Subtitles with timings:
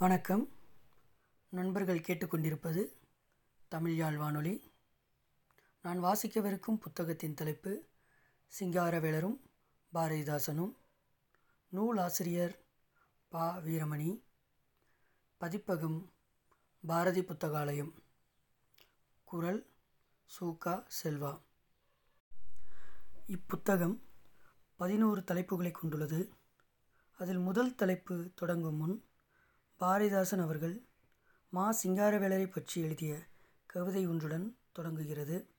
[0.00, 0.48] வணக்கம்.
[1.48, 2.92] நண்பர்கள் கேட்டுக்கொண்டிருப்பது
[3.68, 4.72] தமிழ் யாழ் வானொலி
[5.82, 7.84] நான் வாசிக்கவிருக்கும் புத்தகத்தின் தலைப்பு
[8.60, 9.40] சிங்காரவேலரும்
[9.94, 10.76] பாரதிதாசனும்
[11.68, 12.64] நூலாசிரியர்
[13.28, 13.58] பா.
[13.58, 14.22] வீரமணி.
[15.36, 16.12] பதிப்பகம்
[16.86, 17.94] பாரதி புத்தகாலயம்.
[19.24, 19.70] குரல்
[20.24, 21.42] சூகா செல்வா.
[23.26, 24.00] இப்புத்தகம்
[24.76, 26.32] பதினோரு தலைப்புகளை கொண்டுள்ளது.
[27.18, 29.04] அதில் முதல் தலைப்பு தொடங்கும் முன்
[29.80, 30.86] பாரதிதாசன் அவர்கள்
[31.48, 33.12] மா சிங்காரவேலரை பற்றி எழுதிய
[33.66, 35.50] கவிதை ஒன்றுடன் தொடங்குகிறது.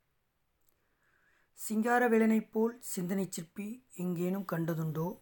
[1.70, 5.20] சிங்காரவேலனைப் போல் சிந்தனை சிற்பி எங்கேனும் கண்டதுண்டோ?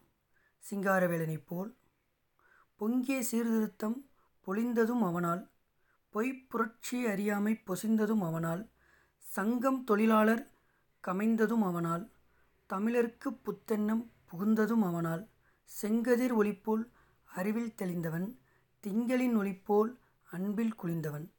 [0.71, 1.77] சிங்காரவேலனைப் போல்.
[2.75, 4.09] பொங்கிய சீர்திருத்தம்
[4.47, 5.51] பொழிந்ததும் அவனால்
[6.13, 8.71] பொய்ப்புரட்சி அறியாமை பொசிந்ததும் அவனால்
[9.17, 10.51] சங்கம் தொழிலாளர்
[11.07, 12.11] கமைந்ததும் அவனால்
[12.69, 15.29] தமிழருக்கு புத்தெண்ணம் புகுந்ததும் அவனால்
[15.81, 16.91] செங்கதிர் ஒளிப்போல்
[17.25, 18.27] அறிவில் தெளிந்தவன்
[18.79, 19.97] திங்களின் ஒளிப்போல்
[20.31, 21.31] அன்பில் குளிந்தவன்.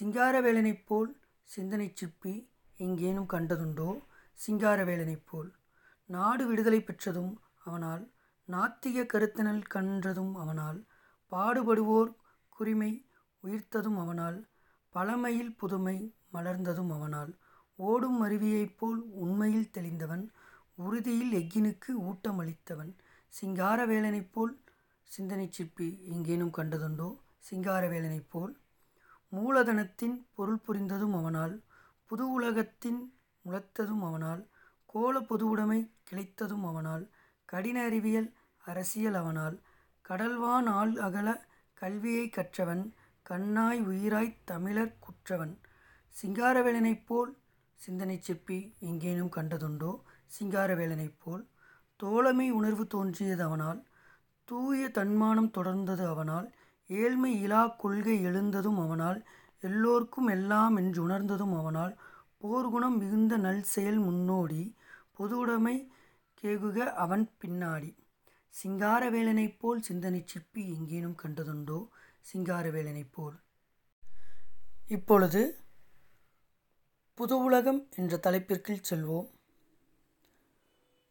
[0.00, 3.98] சிங்காரவேலனைப் போல் சிந்தனை சிற்பி எங்கேனும் கண்டதுண்டோ?
[4.46, 5.52] சிங்காரவேலனைப் போல்.
[6.06, 8.10] நாடு விடுதலை பெற்றதும் அவனால்
[8.48, 10.84] நாத்திக கருத்தினல் கன்றதும் அவனால்
[11.30, 12.14] பாடுபடுவோர்
[12.58, 13.04] குரிமை
[13.44, 14.46] உயிர்த்ததும் அவனால்
[14.90, 17.38] பழமையில் புதுமை மலர்ந்ததும் அவனால்
[17.76, 20.28] ஓடும் அருவியைப் போல் உண்மையில் தெளிந்தவன்
[20.74, 22.92] உறுதியில் எக்கினுக்கு ஊட்டமளித்தவன்.
[23.40, 24.60] சிங்காரவேலனைப் போல்
[25.08, 27.08] சிந்தனை சிற்பி எங்கேனும் கண்டதுண்டோ?
[27.50, 28.54] சிங்காரவேலனைப் போல்.
[29.36, 31.54] மூலதனத்தின் பொருள் புரிந்ததும் அவனால்
[32.06, 33.00] புது உலகத்தின்
[33.44, 34.42] முளைத்ததும் அவனால்
[34.86, 37.04] கோல பொதுவுடைமை கிளைத்ததும் அவனால்
[37.44, 38.32] கடின அறிவியல்
[38.64, 39.56] அரசியல் அவனால்
[40.08, 41.28] கடல்வான் ஆள் அகல
[41.74, 42.84] கல்வியை கற்றவன்
[43.30, 45.54] கண்ணாய் உயிராய் தமிழர் குற்றவன்.
[46.22, 47.32] சிங்காரவேலனைப் போல்.
[47.74, 49.92] சிந்தனை சிற்பி எங்கேனும் கண்டதுண்டோ?
[50.38, 51.44] சிங்காரவேலனைப் போல்.
[51.96, 53.80] தோழமை உணர்வு தோன்றியது அவனால்
[54.48, 56.52] தூய தன்மானம் தொடர்ந்தது அவனால்.
[56.86, 59.26] ஏழ்மை இலா கொள்கை எழுந்ததும் அவனால்.
[59.60, 61.96] எல்லோர்க்கும் எல்லாம் என்று உணர்ந்ததும் அவனால்.
[62.40, 64.74] போர்க்குணம் மிகுந்த நல் செயல் முன்னோடி.
[65.18, 65.88] பொதுவுடைமை
[66.42, 67.96] கேகுக அவன் பின்னாடி.
[68.62, 71.88] சிங்காரவேலனைப் போல் சிந்தனை சிற்பி எங்கேனும் கண்டதுண்டோ?
[72.32, 73.36] சிங்காரவேலனைப் போல்.
[74.86, 75.56] இப்பொழுது
[77.14, 79.28] புது உலகம் என்ற தலைப்பிற்குள் செல்வோம்.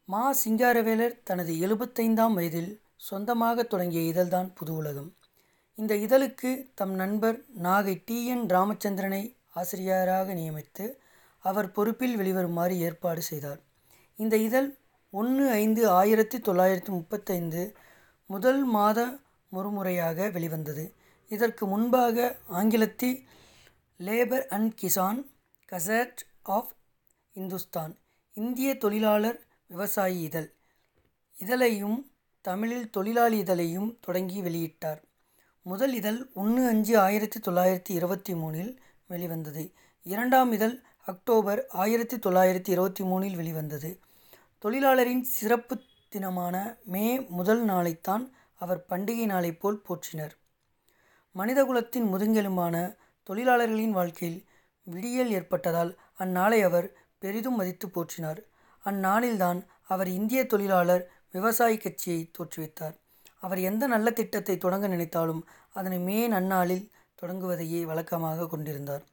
[0.06, 5.16] மா சிங்காரவேலர் தனது எழுபத்தைந்தாம் வயதில் சொந்தமாக தொடங்கிய இதழ்தான் புது உலகம்.
[5.76, 8.26] இந்த இதழுக்கு தம் நண்பர் நாகை டி.
[8.26, 8.46] என்.
[8.46, 10.96] ராமச்சந்திரனை ஆசிரியராக நியமித்து
[11.40, 13.60] அவர் பொறுப்பில் வெளிவருமாறு ஏற்பாடு செய்தார்.
[14.16, 14.78] இந்த இதழ்
[15.12, 17.76] ஒன்று ஐந்து ஆயிரத்தி தொள்ளாயிரத்தி முப்பத்தைந்து
[18.28, 19.18] முதல் மாத
[19.50, 20.94] முறுமுறையாக வெளிவந்தது.
[21.30, 23.28] இதற்கு முன்பாக ஆங்கிலத்தில்
[24.00, 25.26] labour and Kisan
[25.72, 26.72] gazette of
[27.34, 27.98] Hindustan
[28.34, 30.54] இந்திய தொழிலாளர் விவசாயி இதழ்.
[31.40, 31.98] இதழையும்
[32.48, 35.02] தமிழில் தொழிலாளி இதழையும் தொடங்கி வெளியிட்டார்.
[35.62, 38.78] முதல் இதழ் ஒன்று அஞ்சு ஆயிரத்தி தொள்ளாயிரத்தி இருபத்தி மூணில்
[39.08, 39.74] வெளிவந்தது.
[40.04, 44.00] இரண்டாம் இதழ் அக்டோபர் ஆயிரத்தி தொள்ளாயிரத்தி இருபத்தி மூணில் வெளிவந்தது.
[44.66, 50.32] தொழிலாளரின் சிறப்பு தினமான மே முதல் நாளைத்தான் அவர் பண்டிகை நாளை போல் போற்றினர்.
[51.36, 54.46] மனிதகுலத்தின் முதுங்கெலும்பான தொழிலாளர்களின் வாழ்க்கையில்
[54.84, 58.40] விடியல் ஏற்பட்டதால் அந்நாளை அவர் பெரிதும் மதித்து போற்றினார்.
[58.86, 62.96] அந்நாளில்தான் அவர் இந்திய தொழிலாளர் விவசாய கட்சியை தோற்றுவித்தார்.
[63.40, 65.42] அவர் எந்த நல்ல திட்டத்தை தொடங்க நினைத்தாலும்
[65.74, 66.90] அதனை மே நன்னாளில்
[67.22, 69.04] தொடங்குவதையே வழக்கமாக கொண்டிருந்தார்.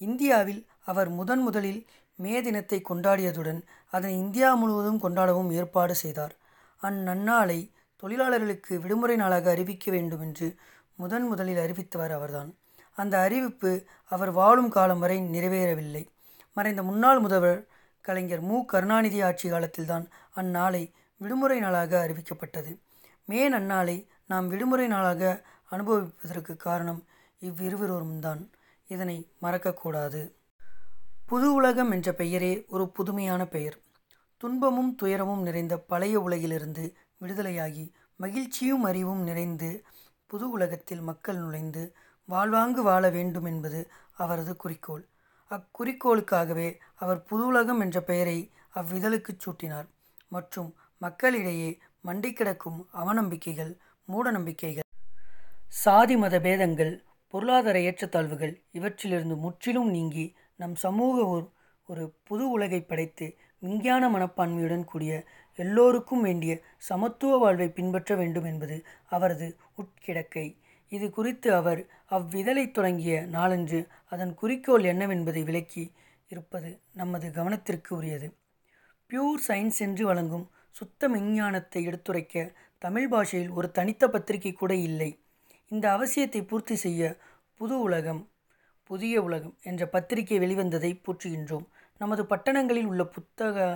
[0.00, 3.60] இந்தியாவில் அவர் முதன் முதலில் மே தினத்தை கொண்டாடியதுடன்
[3.90, 6.34] அதனை இந்தியா முழுவதும் கொண்டாடவும் ஏற்பாடு செய்தார்.
[6.82, 7.58] அந்நன்னாளை
[7.96, 10.56] தொழிலாளர்களுக்கு விடுமுறை நாளாக அறிவிக்க வேண்டும் என்று
[10.96, 12.50] முதன் முதலில் அறிவித்தவர் அவர்தான்.
[12.96, 16.06] அந்த அறிவிப்பு அவர் வாழும் காலம் வரை நிறைவேறவில்லை.
[16.52, 17.66] மறைந்த முன்னாள் முதல்வர்
[18.00, 18.64] கலைஞர் மு.
[18.64, 22.78] கருணாநிதி ஆட்சி காலத்தில்தான் அந்நாளை விடுமுறை நாளாக அறிவிக்கப்பட்டது.
[23.24, 27.04] மே நன்னாளை நாம் விடுமுறை நாளாக அனுபவிப்பதற்கு காரணம்
[27.38, 28.50] இவ்விருவரும் தான்
[28.88, 30.32] இதனை மறக்கக்கூடாது.
[31.26, 33.78] புது உலகம் என்ற பெயரே ஒரு புதுமையான பெயர்.
[34.36, 39.84] துன்பமும் துயரமும் நிறைந்த பழைய உலகிலிருந்து விடுதலையாகி மகிழ்ச்சியும் அறிவும் நிறைந்து
[40.26, 41.94] புது உலகத்தில் மக்கள் நுழைந்து
[42.28, 45.04] வாழ்வாங்கு வாழ வேண்டும் என்பது அவரது குறிக்கோள்.
[45.50, 49.88] அக்குறிக்கோளுக்காகவே அவர் புது உலகம் என்ற பெயரை அவ்விதழுக்கு சூட்டினார்.
[50.28, 53.72] மற்றும் மக்களிடையே மண்டி கிடக்கும் அவநம்பிக்கைகள்
[54.08, 54.86] மூடநம்பிக்கைகள்.
[55.68, 56.92] சாதி மத பேதங்கள்
[57.34, 61.46] பொருளாதார ஏற்றத்தாழ்வுகள் இவற்றிலிருந்து முற்றிலும் நீங்கி நம் சமூக ஒரு
[61.88, 63.26] ஒரு புது உலகை படைத்து
[63.58, 65.12] விஞ்ஞான மனப்பான்மையுடன் கூடிய
[65.58, 70.46] எல்லோருக்கும் வேண்டிய சமத்துவ வாழ்வை பின்பற்ற வேண்டும் என்பது அவரது உட்கிடக்கை.
[70.92, 75.84] இது குறித்து அவர் அவ்விதழை தொடங்கிய நாளன்று அதன் குறிக்கோள் என்னவென்பதை விளக்கி
[76.28, 78.28] இருப்பது நமது கவனத்திற்கு உரியது.
[79.10, 80.46] பியூர் சயின்ஸ் என்று வழங்கும்
[80.76, 85.10] சுத்த மெஞ்ஞானத்தை எடுத்துரைக்க தமிழ் பாஷையில் ஒரு தனித்த பத்திரிகை கூட இல்லை.
[85.68, 87.02] இந்த அவசியத்தை பூர்த்தி செய்ய
[87.54, 88.22] புது உலகம்
[88.90, 91.66] புதிய உலகம் என்ற பத்திரிகை வெளிவந்ததை போற்றுகின்றோம்.
[92.00, 93.66] நமது பட்டணங்களில் உள்ள புத்தக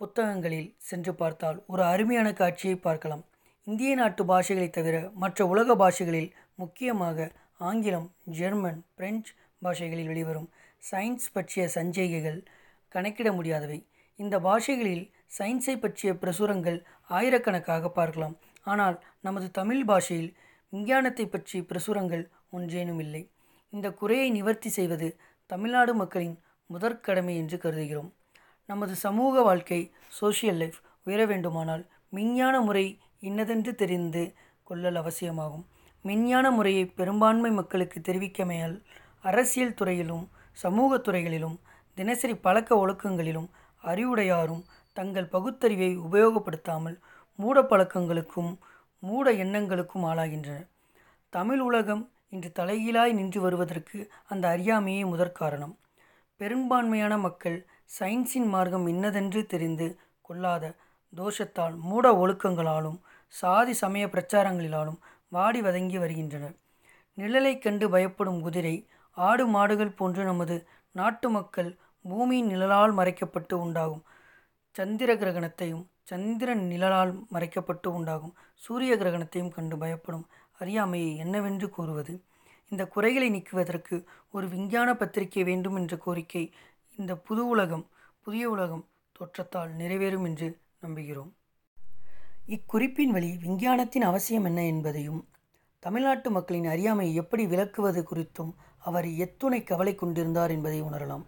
[0.00, 3.24] புத்தகங்களில் சென்று பார்த்தால் ஒரு அருமையான காட்சியை பார்க்கலாம்.
[3.66, 8.08] இந்திய நாட்டு பாஷைகளை தவிர மற்ற உலக பாஷைகளில் முக்கியமாக ஆங்கிலம்
[8.38, 9.32] ஜெர்மன் பிரெஞ்சு
[9.62, 10.48] பாஷைகளில் வெளிவரும்
[10.90, 12.40] சயின்ஸ் பற்றிய சஞ்சைகைகள்
[12.88, 13.80] கணக்கிட முடியாதவை.
[14.22, 15.04] இந்த பாஷைகளில்
[15.38, 16.78] சயின்ஸை பற்றிய பிரசுரங்கள்
[17.10, 18.34] ஆயிரக்கணக்காக பார்க்கலாம்.
[18.72, 18.96] ஆனால்
[19.26, 20.30] நமது தமிழ் பாஷையில்
[20.72, 22.24] விஞ்ஞானத்தை பற்றி பிரசுரங்கள்
[22.56, 23.22] ஒன்றேனும் இல்லை.
[23.72, 25.08] இந்த குறையை நிவர்த்தி செய்வது
[25.50, 26.36] தமிழ்நாடு மக்களின்
[26.70, 28.10] முதற்கடமை என்று கருதுகிறோம்.
[28.68, 29.80] நமது சமூக வாழ்க்கை
[30.20, 32.86] சோஷியல் லைஃப் உயர வேண்டுமானால் விஞ்ஞான முறை
[33.28, 34.22] இன்னதென்று தெரிந்து
[34.68, 35.64] கொள்ளல் அவசியமாகும்.
[36.04, 38.76] விஞ்ஞான முறையை பெரும்பான்மை மக்களுக்கு தெரிவிக்கமையால்
[39.30, 40.24] அரசியல் துறையிலும்
[40.62, 41.56] சமூக துறைகளிலும்
[41.98, 43.48] தினசரி பழக்க ஒழுக்கங்களிலும்
[43.84, 46.96] அறிவுடையாரும் தங்கள் பகுத்தறிவை உபயோகப்படுத்தாமல்
[47.38, 48.52] மூட பழக்கங்களுக்கும்
[49.02, 50.68] மூட எண்ணங்களுக்கும் ஆளாகின்றனர்.
[51.28, 55.74] தமிழ் உலகம் இன்று தலைகீழாய் நின்று வருவதற்கு அந்த அறியாமையே முதற்காரணம்
[56.36, 57.58] பெரும்பான்மையான மக்கள்
[57.98, 59.86] சயின்ஸின் மார்க்கம் இன்னதென்று தெரிந்து
[60.20, 60.74] கொள்ளாத
[61.12, 62.98] தோஷத்தால் மூட ஒழுக்கங்களாலும்
[63.28, 64.98] சாதி சமய பிரச்சாரங்களிலாலும்
[65.28, 66.56] வாடி வதங்கி வருகின்றனர்.
[67.18, 68.86] நிழலை கண்டு பயப்படும் குதிரை
[69.16, 70.56] ஆடு மாடுகள் போன்று நமது
[70.92, 71.70] நாட்டு மக்கள்
[72.08, 74.04] பூமியின் நிழலால் மறைக்கப்பட்டு உண்டாகும்.
[74.72, 78.34] சந்திர கிரகணத்தையும் சந்திரன் நிழலால் மறைக்கப்பட்டு உண்டாகும்.
[78.54, 80.26] சூரிய கிரகணத்தையும் கண்டு பயப்படும்.
[80.58, 82.22] அறியாமையை என்னவென்று கூறுவது?
[82.68, 86.52] இந்த குறைகளை நீக்குவதற்கு ஒரு விஞ்ஞான பத்திரிகை வேண்டும் என்ற கோரிக்கை
[86.96, 87.86] இந்த புது உலகம்
[88.22, 90.48] புதிய உலகம் தோற்றத்தால் நிறைவேறும் என்று
[90.82, 91.32] நம்புகிறோம்.
[92.48, 95.28] இக்குறிப்பின் வழி விஞ்ஞானத்தின் அவசியம் என்ன என்பதையும்
[95.78, 101.24] தமிழ்நாட்டு மக்களின் அறியாமையை எப்படி விளக்குவது குறித்தும் அவர் எத்துணை கவலை கொண்டிருந்தார் என்பதை உணரலாம்.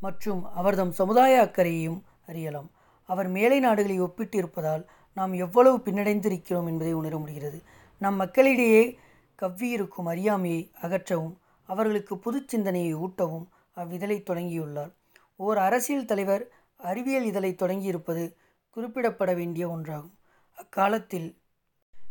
[0.00, 2.70] மற்றும் அவர்தம் சமுதாய அக்கறையையும் அறியலாம்.
[3.08, 7.62] அவர் மேலை நாடுகளை ஒப்பிட்டு இருப்பதால் நாம் எவ்வளவு பின்னடைந்திருக்கிறோம் என்பதை உணர முடிகிறது.
[7.98, 8.98] நம் மக்களிடையே
[9.42, 11.36] கவ்வியிருக்கும் அறியாமையை அகற்றவும்
[11.66, 14.92] அவர்களுக்கு புது சிந்தனையை ஊட்டவும் அவ்விதழை தொடங்கியுள்ளார்.
[15.36, 18.34] ஓர் அரசியல் தலைவர் அறிவியல் இதழை தொடங்கியிருப்பது
[18.76, 20.14] குறிப்பிடப்பட வேண்டிய ஒன்றாகும்.
[20.54, 21.38] அக்காலத்தில்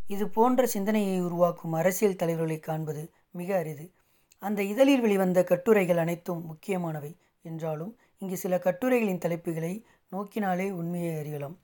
[0.07, 3.91] இது போன்ற சிந்தனையை உருவாக்கும் அரசியல் தலைவர்களை காண்பது மிக அரிது.
[4.39, 7.17] அந்த இதழில் வெளிவந்த கட்டுரைகள் அனைத்தும் முக்கியமானவை.
[7.51, 9.73] என்றாலும் இங்கு சில கட்டுரைகளின் தலைப்புகளை
[10.11, 11.55] நோக்கினாலே உண்மையை அறியலாம்.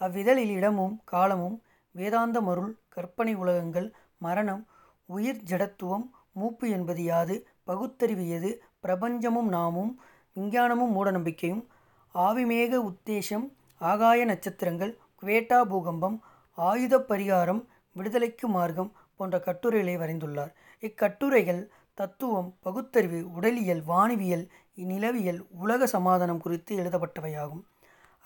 [0.00, 1.56] அவ்விதழில் இடமும் காலமும்
[1.94, 3.88] வேதாந்த மருள் கற்பனை உலகங்கள்
[4.18, 4.62] மரணம்
[5.08, 7.34] உயிர் ஜடத்துவம் மூப்பு என்பது யாது
[7.64, 8.50] பகுத்தறிவு எது
[8.82, 9.92] பிரபஞ்சமும் நாமும்
[10.36, 11.64] விஞ்ஞானமும் மூடநம்பிக்கையும்
[12.14, 13.46] ஆவிமேக உத்தேசம்
[13.80, 16.16] ஆகாய நட்சத்திரங்கள் குவேட்டா பூகம்பம்
[16.58, 17.60] ஆயுத பரிகாரம்
[17.96, 20.52] விடுதலைக்கு மார்க்கம் போன்ற கட்டுரைகளை வரைந்துள்ளார்.
[20.82, 21.60] இக்கட்டுரைகள்
[21.94, 27.62] தத்துவம் பகுத்தறிவு உடலியல் வானவியல் நிலவியல் உலக சமாதானம் குறித்து எழுதப்பட்டவையாகும்.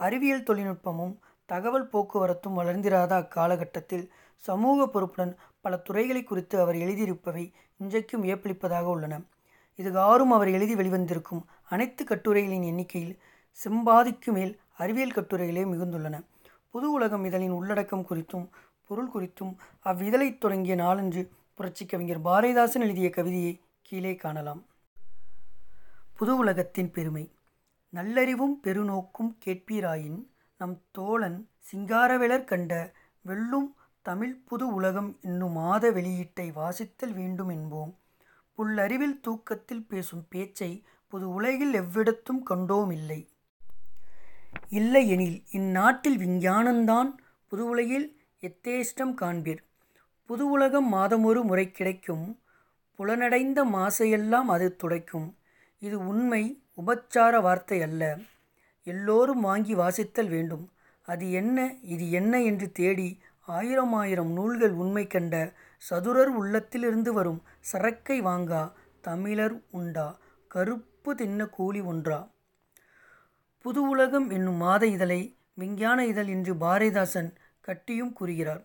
[0.00, 1.14] அறிவியல் தொழில்நுட்பமும்
[1.46, 9.20] தகவல் போக்குவரத்தும் வளர்ந்திராத அக்காலகட்டத்தில் சமூக பொறுப்புடன் பல துறைகளை குறித்து அவர் எழுதியிருப்பவை இன்றைக்கும் வியப்பளிப்பதாக உள்ளன.
[9.74, 13.18] இது இதுகாறும் அவர் எழுதி வெளிவந்திருக்கும் அனைத்து கட்டுரைகளின் எண்ணிக்கையில்
[13.64, 16.16] சிம்பாதிக்கு மேல் அறிவியல் கட்டுரைகளே மிகுந்துள்ளன.
[16.70, 18.48] புது உலகம் இதழின் உள்ளடக்கம் குறித்தும்
[18.84, 24.66] பொருள் குறித்தும் அவ்விதழை தொடங்கிய நாளன்று புரட்சி கவிஞர் பாரதிதாசன் எழுதிய கவிதையை கீழே காணலாம்.
[26.16, 27.30] புது உலகத்தின் பெருமை.
[27.94, 30.26] நல்லறிவும் பெருநோக்கும் கேட்பீராயின்
[30.58, 37.94] நம் தோழன் சிங்காரவேலர் கண்ட வெல்லும் தமிழ் புது உலகம் என்னும் மாத வெளியீட்டை வாசித்தல் வேண்டும் என்போம்.
[38.58, 43.26] புல்லறிவில் தூக்கத்தில் பேசும் பேச்சை புது உலகில் எவ்விடத்தும் கண்டோமில்லை.
[44.68, 47.12] இல்லையெனில் இந்நாட்டில் விஞ்ஞானந்தான்
[47.46, 49.64] புது உலகில் எத்தேஷ்டம் காண்பீர்.
[50.26, 52.40] புது உலகம் மாதமொரு முறை கிடைக்கும்.
[52.98, 55.28] புலனடைந்த மாசையெல்லாம் அது துடைக்கும்.
[55.78, 58.02] இது உண்மை உபச்சார வார்த்தை அல்ல.
[58.84, 60.64] எல்லோரும் வாங்கி வாசித்தல் வேண்டும்.
[61.02, 65.52] அது என்ன இது என்ன என்று தேடி ஆயிரம் ஆயிரம் நூல்கள் உண்மை கண்ட
[65.90, 67.40] சதுரர் உள்ளத்திலிருந்து வரும்
[67.72, 70.18] சரக்கை வாங்கா தமிழர் உண்டா?
[70.48, 72.30] கருப்பு தின்ன கூலி ஒன்றா?
[73.58, 75.20] புது உலகம் என்னும் மாத இதழை
[75.54, 77.30] விஞ்ஞான இதழ் என்று பாரதிதாசன்
[77.60, 78.64] கட்டியும் கூறுகிறார்.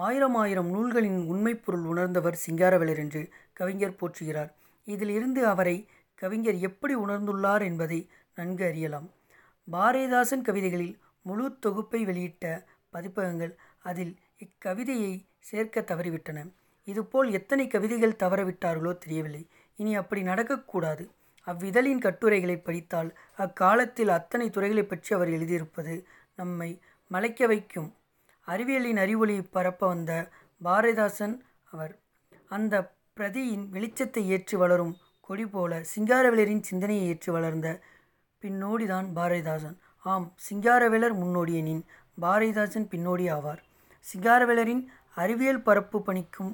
[0.00, 4.50] ஆயிரம் ஆயிரம் நூல்களின் உண்மை பொருள் உணர்ந்தவர் சிங்காரவேலர் என்று கவிஞர் போற்றுகிறார்.
[4.88, 5.76] இதில் இருந்து அவரை
[6.14, 7.98] கவிஞர் எப்படி உணர்ந்துள்ளார் என்பதை
[8.34, 9.08] நன்கு அறியலாம்.
[9.68, 12.44] பாரதிதாசன் கவிதைகளில் முழு தொகுப்பை வெளியிட்ட
[12.90, 16.38] பதிப்பகங்கள் அதில் இக்கவிதையை சேர்க்க தவறிவிட்டன.
[16.88, 19.42] இதுபோல் எத்தனை கவிதைகள் தவறவிட்டார்களோ தெரியவில்லை.
[19.78, 21.04] இனி அப்படி நடக்கக்கூடாது.
[21.46, 25.94] அவ்விதழின் கட்டுரைகளை படித்தால் அக்காலத்தில் அத்தனை துறைகளை பற்றி அவர் எழுதியிருப்பது
[26.34, 26.70] நம்மை
[27.10, 27.88] மலைக்க வைக்கும்
[28.52, 30.12] அறிவியலின் அறிவொளி பரப்ப வந்த
[30.60, 31.34] பாரதிதாசன்
[31.72, 31.92] அவர்.
[32.48, 32.74] அந்த
[33.16, 34.94] பிரதியின் வெளிச்சத்தை ஏற்றி வளரும்
[35.28, 37.68] கொடி போல சிங்காரவேலரின் சிந்தனையை ஏற்றி வளர்ந்த
[38.42, 39.76] பின்னோடிதான் பாரதிதாசன்.
[40.04, 41.82] ஆம் சிங்காரவேலர் முன்னோடியனின்
[42.20, 43.60] பாரதிதாசன் பின்னோடி ஆவார்.
[44.04, 44.82] சிங்காரவேலரின்
[45.14, 46.52] அறிவியல் பரப்பு பணிக்கும்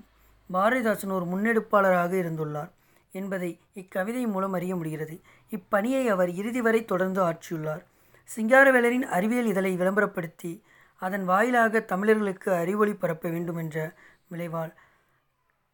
[0.50, 2.70] பாரதிதாசன் ஒரு முன்னெடுப்பாளராக இருந்துள்ளார்
[3.12, 5.16] என்பதை இக்கவிதை மூலம் அறிய முடிகிறது.
[5.50, 7.82] இப்பணியை அவர் இறுதி வரை தொடர்ந்து ஆற்றியுள்ளார்.
[8.28, 10.52] சிங்காரவேலரின் அறிவியல் இதழை விளம்பரப்படுத்தி
[10.96, 13.94] அதன் வாயிலாக தமிழர்களுக்கு அறிவொளி பரப்ப வேண்டும் என்ற
[14.28, 14.74] விளைவால்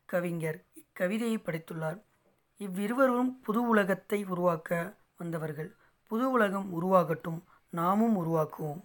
[0.04, 2.00] கவிஞர் இக்கவிதையை படைத்துள்ளார்.
[2.56, 5.74] இவ்விருவரும் புது உலகத்தை உருவாக்க வந்தவர்கள்.
[6.06, 7.42] புது உலகம் உருவாகட்டும்.
[7.68, 8.80] நாமும் உருவாக்குவோம்.